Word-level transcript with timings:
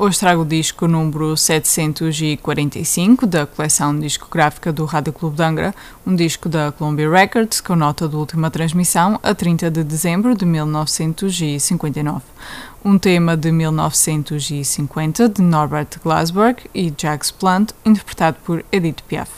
hoje 0.00 0.18
trago 0.18 0.40
o 0.40 0.46
disco 0.46 0.88
número 0.88 1.36
745 1.36 3.26
da 3.26 3.44
coleção 3.44 3.98
discográfica 4.00 4.72
do 4.72 4.86
Rádio 4.86 5.12
Clube 5.12 5.36
de 5.36 5.42
Angra, 5.42 5.74
um 6.06 6.16
disco 6.16 6.48
da 6.48 6.72
Columbia 6.72 7.10
Records 7.10 7.60
com 7.60 7.76
nota 7.76 8.08
de 8.08 8.16
última 8.16 8.50
transmissão 8.50 9.20
a 9.22 9.34
30 9.34 9.70
de 9.70 9.84
dezembro 9.84 10.34
de 10.34 10.46
1959. 10.46 12.22
Um 12.82 12.98
tema 12.98 13.36
de 13.36 13.52
1950 13.52 15.28
de 15.28 15.42
Norbert 15.42 15.88
Glasberg 16.02 16.62
e 16.74 16.90
Jacques 16.96 17.30
Plant, 17.30 17.72
interpretado 17.84 18.38
por 18.42 18.64
Edith 18.72 19.02
Piaf. 19.06 19.30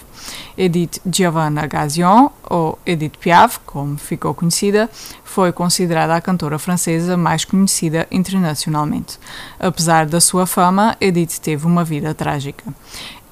Edith 0.56 1.00
Giovanna 1.06 1.66
Gazion, 1.66 2.28
ou 2.48 2.78
Edith 2.84 3.18
Piaf, 3.18 3.58
como 3.66 3.96
ficou 3.96 4.34
conhecida, 4.34 4.90
foi 5.24 5.52
considerada 5.52 6.14
a 6.14 6.20
cantora 6.20 6.58
francesa 6.58 7.16
mais 7.16 7.44
conhecida 7.44 8.06
internacionalmente. 8.10 9.18
Apesar 9.58 10.06
da 10.06 10.20
sua 10.20 10.46
fama, 10.46 10.96
Edith 11.00 11.38
teve 11.40 11.66
uma 11.66 11.84
vida 11.84 12.14
trágica. 12.14 12.64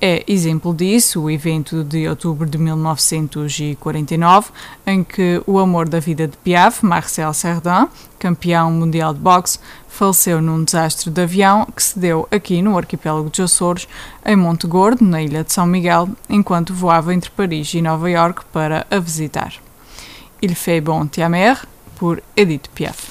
É 0.02 0.24
exemplo 0.26 0.72
disso 0.72 1.24
o 1.24 1.30
evento 1.30 1.84
de 1.84 2.08
outubro 2.08 2.48
de 2.48 2.56
1949, 2.56 4.48
em 4.86 5.04
que 5.04 5.42
o 5.46 5.58
amor 5.58 5.90
da 5.90 6.00
vida 6.00 6.26
de 6.26 6.38
Piaf, 6.38 6.86
Marcel 6.86 7.34
Cerdan, 7.34 7.86
campeão 8.18 8.72
mundial 8.72 9.12
de 9.12 9.20
boxe, 9.20 9.58
faleceu 9.90 10.40
num 10.40 10.64
desastre 10.64 11.10
de 11.10 11.20
avião 11.20 11.66
que 11.66 11.82
se 11.82 11.98
deu 11.98 12.26
aqui 12.30 12.62
no 12.62 12.78
arquipélago 12.78 13.28
dos 13.28 13.40
Açores, 13.40 13.86
em 14.24 14.36
Monte 14.36 14.66
Gordo, 14.66 15.04
na 15.04 15.20
ilha 15.20 15.44
de 15.44 15.52
São 15.52 15.66
Miguel, 15.66 16.08
enquanto 16.28 16.72
voava 16.72 17.12
entre 17.12 17.30
Paris 17.30 17.74
e 17.74 17.82
Nova 17.82 18.08
York 18.08 18.44
para 18.52 18.86
a 18.90 18.98
visitar. 18.98 19.52
Il 20.40 20.54
fait 20.54 20.80
bon 20.80 21.06
ta 21.06 21.28
mère, 21.28 21.66
por 21.98 22.22
Edith 22.34 22.70
Piaf. 22.74 23.09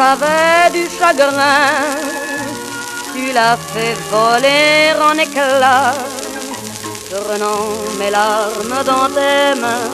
J'avais 0.00 0.70
du 0.72 0.84
chagrin, 0.98 1.68
tu 3.12 3.32
l'as 3.36 3.58
fait 3.72 3.96
voler 4.10 4.94
en 5.06 5.14
éclats. 5.26 5.92
Tournant 7.10 7.66
mes 7.98 8.10
larmes 8.10 8.78
dans 8.90 9.08
tes 9.16 9.60
mains, 9.60 9.88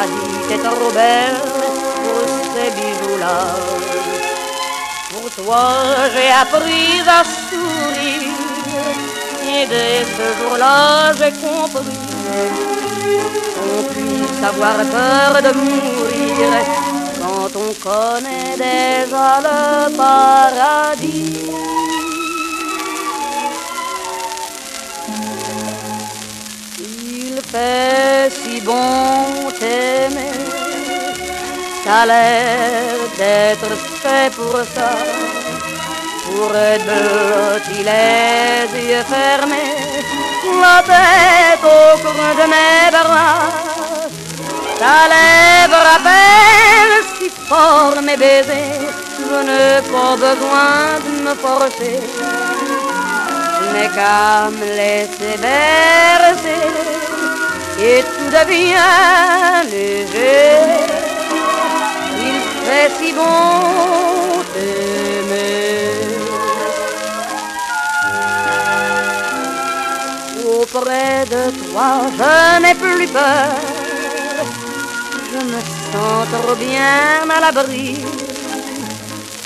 a 0.00 0.04
dit 0.12 0.38
t'es 0.48 0.60
trop 0.66 0.90
belle 0.98 1.40
pour 2.02 2.26
ces 2.52 2.70
bijoux-là. 2.76 3.38
Pour 5.12 5.26
toi 5.38 5.64
j'ai 6.12 6.30
appris 6.44 7.00
à 7.18 7.20
sourire, 7.48 8.88
et 9.54 9.64
dès 9.72 9.98
ce 10.16 10.26
jour-là 10.38 11.12
j'ai 11.18 11.32
compris 11.46 12.00
qu'on 13.54 13.82
puisse 13.92 14.42
avoir 14.50 14.76
peur 14.96 15.32
de 15.46 15.52
mourir 15.56 16.48
quand 17.46 17.60
on 17.60 17.72
connaît 17.74 18.56
déjà 18.56 19.38
le 19.46 19.96
paradis. 19.96 21.50
Il 26.78 27.40
fait 27.52 28.30
si 28.30 28.60
bon 28.60 29.50
t'aimer, 29.60 30.32
ça 31.84 32.00
a 32.00 32.06
l'air 32.06 32.98
d'être 33.16 33.70
fait 34.02 34.30
pour 34.34 34.56
ça. 34.74 34.90
Pour 36.24 36.56
être 36.56 36.84
blotti 36.84 37.78
les 37.84 38.90
yeux 38.90 39.04
fermés, 39.04 39.76
la 40.60 40.82
tête 40.82 41.62
au 41.62 41.98
creux 41.98 42.34
de 42.40 42.46
mes 42.52 42.90
bras. 42.90 43.66
Ta 44.78 45.08
lèvre 45.08 45.80
rappelle 45.90 46.96
si 47.02 47.05
fort 47.48 48.02
mes 48.02 48.16
baisers, 48.16 48.94
je 49.18 49.38
n'ai 49.48 49.80
pas 49.92 50.14
besoin 50.26 50.98
de 51.04 51.12
me 51.24 51.34
forcer. 51.34 52.00
N'ai 53.72 53.88
qu'à 53.96 54.50
me 54.58 54.66
laisser 54.80 55.34
bercer 55.46 56.66
et 57.80 58.02
tout 58.02 58.30
devient 58.38 59.70
léger. 59.70 60.56
Il 62.26 62.38
fait 62.64 62.90
si 62.98 63.12
bon 63.12 64.42
t'aimer. 64.52 65.96
Auprès 70.58 71.24
de 71.34 71.42
toi, 71.58 71.90
je 72.18 72.62
n'ai 72.62 72.74
plus 72.74 73.08
peur. 73.08 73.65
Sens 75.92 76.28
trop 76.32 76.54
bien 76.56 77.28
à 77.34 77.40
l'abri. 77.40 77.96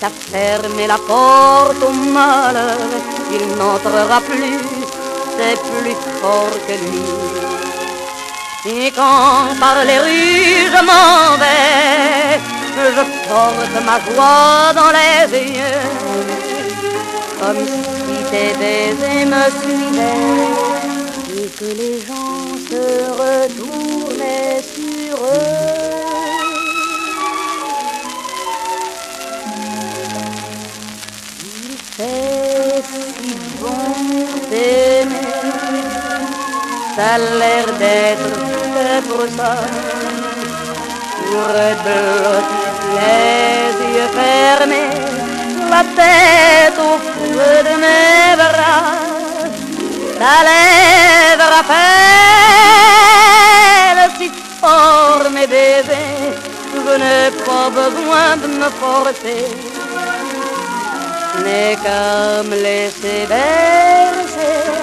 T'as 0.01 0.09
fermé 0.09 0.87
la 0.87 0.97
porte 0.97 1.83
au 1.83 1.91
malheur, 1.91 2.79
il 3.31 3.47
n'entrera 3.59 4.21
plus, 4.23 4.65
c'est 5.37 5.61
plus 5.61 5.99
fort 6.21 6.57
que 6.67 6.73
lui. 6.73 7.05
Et 8.65 8.91
quand 8.91 9.59
par 9.61 9.85
les 9.85 9.99
rues 9.99 10.71
je 10.75 10.83
m'en 10.89 11.37
vais, 11.43 12.41
je 12.97 13.05
porte 13.29 13.77
ma 13.85 13.97
joie 14.07 14.73
dans 14.75 14.93
les 14.99 15.25
yeux, 15.39 15.87
comme 17.39 17.63
si 17.67 18.17
tes 18.31 18.53
baisers 18.59 19.27
me 19.27 19.45
suivaient 19.61 20.71
et 21.37 21.49
que 21.59 21.69
les 21.81 21.97
gens 22.07 22.57
se 22.71 22.83
retournaient 23.21 24.63
sur 24.63 25.17
eux. 25.25 25.90
Ça 37.01 37.15
a 37.15 37.17
l'air 37.19 37.67
d'être 37.83 38.31
fait 38.75 39.03
pour 39.09 39.25
ça. 39.37 39.53
Pour 41.29 41.51
les 42.99 43.75
yeux 43.95 44.11
fermés, 44.21 44.95
la 45.73 45.83
tête 45.99 46.79
au 46.91 46.95
feu 47.09 47.53
de 47.69 47.75
mes 47.85 48.27
bras. 48.41 48.85
Ta 50.21 50.37
lèvre 50.49 51.49
rappelle 51.57 51.91
si 54.19 54.27
fort 54.61 55.27
mes 55.37 55.49
bébés, 55.55 56.35
je 56.75 56.93
n'ai 57.03 57.27
pas 57.47 57.69
besoin 57.81 58.29
de 58.43 58.49
me 58.61 58.69
forcer. 58.83 59.45
Je 61.33 61.39
n'ai 61.45 61.71
qu'à 61.83 62.09
me 62.49 62.57
laisser 62.67 63.19
bercer 63.33 64.80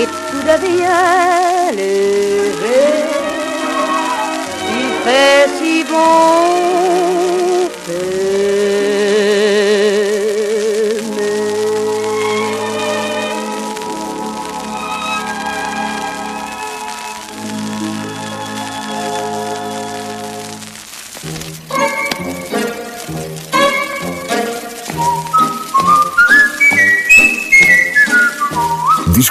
et 0.00 0.06
tout 0.06 0.42
devient 0.52 1.76
léger. 1.76 2.94
Il 4.78 4.90
fait 5.04 5.48
si 5.58 5.84
bon 5.84 6.68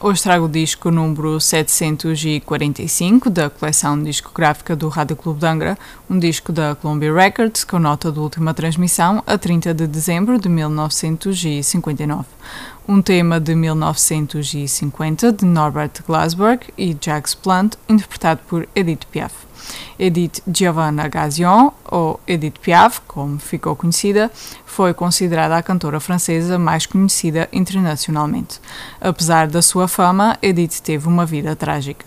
Hoje 0.00 0.24
trago 0.24 0.46
o 0.46 0.48
disco 0.48 0.90
número 0.90 1.40
745 1.40 3.30
da 3.30 3.48
coleção 3.48 4.02
discográfica 4.02 4.74
do 4.74 4.88
Rádio 4.88 5.14
Clube 5.14 5.38
de 5.38 5.46
Angra, 5.46 5.78
um 6.10 6.18
disco 6.18 6.52
da 6.52 6.74
Columbia 6.74 7.14
Records 7.14 7.62
com 7.62 7.78
nota 7.78 8.10
de 8.10 8.18
última 8.18 8.52
transmissão 8.52 9.22
a 9.24 9.38
30 9.38 9.72
de 9.72 9.86
dezembro 9.86 10.36
de 10.38 10.48
1959. 10.48 12.26
Um 12.88 13.00
tema 13.00 13.38
de 13.38 13.54
1950 13.54 15.32
de 15.32 15.44
Norbert 15.46 16.02
Glasberg 16.04 16.66
e 16.76 16.94
Jacques 17.00 17.36
Plant, 17.36 17.76
interpretado 17.88 18.40
por 18.48 18.68
Edith 18.74 19.06
Piaf. 19.12 19.32
Edith 19.98 20.42
Giovanna 20.46 21.08
Gazion, 21.08 21.70
ou 21.84 22.20
Edith 22.26 22.58
Piaf, 22.60 23.00
como 23.06 23.38
ficou 23.38 23.76
conhecida, 23.76 24.30
foi 24.64 24.92
considerada 24.92 25.56
a 25.56 25.62
cantora 25.62 26.00
francesa 26.00 26.58
mais 26.58 26.86
conhecida 26.86 27.48
internacionalmente. 27.52 28.60
Apesar 29.00 29.46
da 29.46 29.62
sua 29.62 29.86
fama, 29.86 30.36
Edith 30.42 30.80
teve 30.82 31.06
uma 31.06 31.24
vida 31.24 31.54
trágica. 31.54 32.06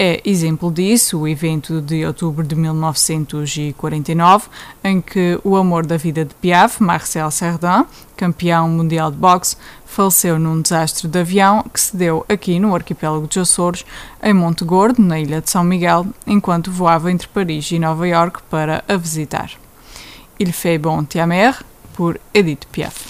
É 0.00 0.22
exemplo 0.24 0.70
disso 0.70 1.18
o 1.18 1.26
evento 1.26 1.80
de 1.80 2.06
outubro 2.06 2.46
de 2.46 2.54
1949, 2.54 4.46
em 4.84 5.00
que 5.00 5.40
o 5.42 5.56
amor 5.56 5.84
da 5.84 5.96
vida 5.96 6.24
de 6.24 6.32
Piaf, 6.36 6.80
Marcel 6.80 7.28
Cerdan, 7.32 7.84
campeão 8.16 8.68
mundial 8.68 9.10
de 9.10 9.16
boxe, 9.16 9.56
faleceu 9.88 10.38
num 10.38 10.60
desastre 10.60 11.08
de 11.08 11.18
avião 11.18 11.64
que 11.72 11.80
se 11.80 11.96
deu 11.96 12.24
aqui 12.28 12.60
no 12.60 12.74
arquipélago 12.74 13.26
dos 13.26 13.38
Açores, 13.38 13.84
em 14.22 14.32
Monte 14.32 14.64
Gordo, 14.64 15.02
na 15.02 15.18
ilha 15.18 15.40
de 15.40 15.50
São 15.50 15.64
Miguel, 15.64 16.06
enquanto 16.26 16.70
voava 16.70 17.10
entre 17.10 17.26
Paris 17.26 17.70
e 17.72 17.78
Nova 17.78 18.06
York 18.06 18.42
para 18.50 18.84
a 18.86 18.96
visitar. 18.96 19.50
Il 20.38 20.52
fait 20.52 20.78
bon 20.78 21.04
ta 21.04 21.26
mère, 21.26 21.64
por 21.96 22.20
Edith 22.32 22.66
Piaf. 22.70 23.07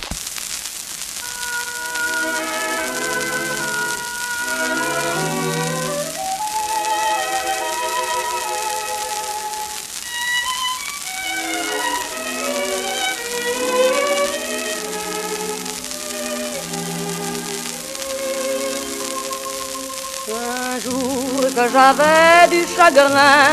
J'avais 21.73 22.49
du 22.51 22.67
chagrin, 22.75 23.47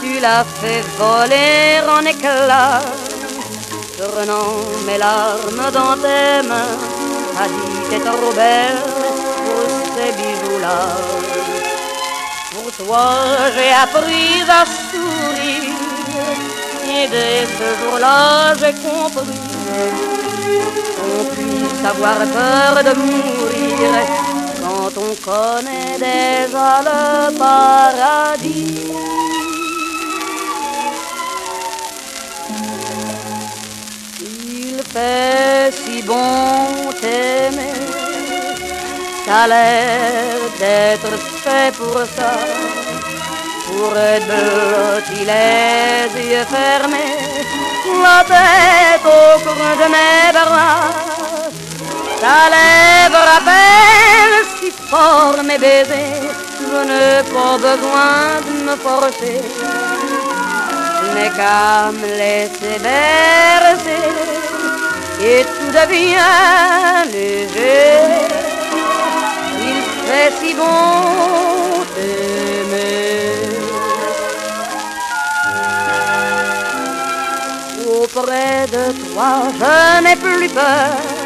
tu 0.00 0.20
l'as 0.20 0.44
fait 0.60 0.84
voler 0.98 1.80
en 1.88 2.04
éclats, 2.04 2.80
prenant 3.98 4.52
mes 4.86 4.98
larmes 4.98 5.70
dans 5.72 5.96
tes 5.96 6.46
mains, 6.48 6.76
a 7.42 7.46
dit 7.48 7.80
t'es 7.90 8.00
trop 8.00 8.32
belle 8.34 8.82
pour 9.44 9.68
ces 9.94 10.12
bijoux-là. 10.18 10.80
Pour 12.52 12.86
toi 12.86 13.08
j'ai 13.54 13.72
appris 13.72 14.42
à 14.48 14.64
sourire, 14.90 15.78
et 16.86 17.08
dès 17.08 17.46
ce 17.58 17.68
jour-là 17.80 18.54
j'ai 18.60 18.74
compris. 18.86 19.40
Qu'on 20.96 21.24
puisse 21.34 21.84
avoir 21.84 22.18
peur 22.18 22.84
de 22.84 22.92
mourir 22.98 23.90
on 24.96 25.14
connaît 25.16 25.98
déjà 25.98 26.80
le 26.88 27.36
paradis. 27.36 28.92
Il 34.20 34.82
fait 34.92 35.72
si 35.72 36.02
bon 36.02 36.90
t'aimer, 37.00 37.74
ça 39.26 39.46
l'air 39.46 40.40
d'être 40.58 41.14
fait 41.42 41.72
pour 41.76 41.98
ça. 42.16 42.32
Pour 43.66 43.92
être 43.96 45.02
les 45.30 46.10
yeux 46.30 46.46
fermés, 46.46 47.18
la 48.02 48.24
tête 48.24 49.04
au 49.04 49.38
coin 49.44 49.74
de 49.76 49.86
mes 49.94 50.32
bras, 50.32 50.80
ta 52.20 52.38
lèvre 52.54 53.22
rappelle 53.30 54.07
si 54.07 54.07
fort 54.90 55.42
mes 55.44 55.58
baisers, 55.58 56.34
je 56.70 56.80
n'ai 56.88 57.22
pas 57.34 57.56
besoin 57.68 58.40
de 58.46 58.54
me 58.66 58.76
forcer. 58.76 59.40
N'ai 61.14 61.30
qu'à 61.36 61.90
me 62.00 62.08
laisser 62.20 62.76
bercer 62.86 64.08
et 65.30 65.44
tout 65.54 65.70
devient 65.78 67.10
léger. 67.12 67.98
Il 69.68 69.80
fait 70.06 70.32
si 70.40 70.54
bon 70.54 71.84
t'aimer. 71.94 73.58
Auprès 78.00 78.66
de 78.74 78.84
toi, 79.12 79.30
je 79.60 80.02
n'ai 80.04 80.16
plus 80.16 80.48
peur 80.48 81.18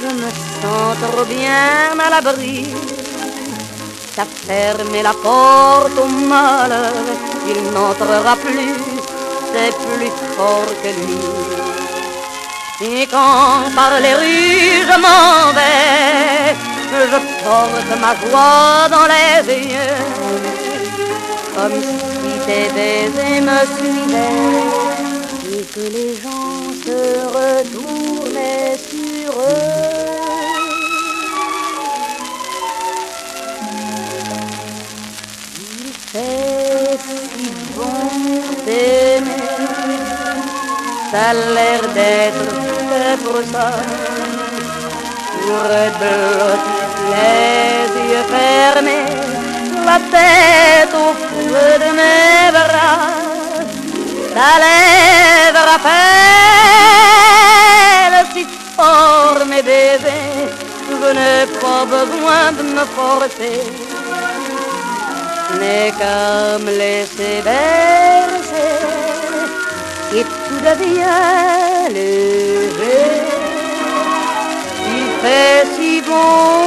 je 0.00 0.14
me 0.14 0.45
sens 0.62 0.96
trop 1.02 1.24
bien 1.24 1.98
à 2.04 2.10
l'abri. 2.10 2.66
T'as 4.14 4.24
fermé 4.24 5.02
la 5.02 5.12
porte 5.12 5.98
au 5.98 6.06
malheur, 6.06 6.92
il 7.52 7.60
n'entrera 7.74 8.34
plus, 8.36 8.78
c'est 9.52 9.74
plus 9.84 10.14
fort 10.36 10.72
que 10.82 10.90
lui. 10.98 11.20
Et 12.88 13.06
quand 13.06 13.74
par 13.74 13.92
les 14.00 14.14
rues 14.14 14.84
je 14.88 14.96
m'en 15.04 15.52
vais, 15.56 16.54
je 16.92 17.18
porte 17.44 17.92
ma 18.00 18.12
joie 18.20 18.88
dans 18.94 19.06
les 19.14 19.38
yeux, 19.72 20.02
comme 21.54 21.78
si 21.82 22.32
tes 22.46 22.68
baisers 22.74 23.42
me 23.48 23.58
suivaient, 23.76 24.66
et 25.52 25.64
que 25.74 25.84
les 25.96 26.12
gens 26.22 26.60
se 26.84 26.98
retournaient 27.36 28.76
sur 28.90 29.32
eux. 29.40 29.85
Ça 41.16 41.30
a 41.30 41.32
l'air 41.54 41.82
d'être 41.96 42.46
fait 42.88 43.18
pour 43.24 43.40
ça. 43.52 43.68
Pour 45.42 45.64
les 47.12 47.90
yeux 48.10 48.26
fermés, 48.34 49.10
la 49.88 49.98
tête 50.14 50.94
au 51.06 51.10
feu 51.24 51.68
de 51.84 51.90
mes 51.98 52.42
bras, 52.56 53.00
ta 54.36 54.50
lèvre 54.64 55.64
rappelle 55.72 56.06
si 58.34 58.42
fort 58.76 59.42
mes 59.50 59.62
bébés, 59.70 60.50
je 61.00 61.08
n'ai 61.18 61.40
pas 61.62 61.82
besoin 61.96 62.44
de 62.58 62.62
me 62.76 62.84
forcer. 62.98 63.60
N'est 65.60 65.92
qu'à 65.98 66.58
me 66.64 66.70
laisser 66.82 67.34
bercer 67.48 68.95
tout 70.48 70.60
devient 70.60 71.92
léger. 71.92 73.22
Il 74.96 75.08
fait 75.22 75.66
si 75.76 76.00
bon 76.02 76.66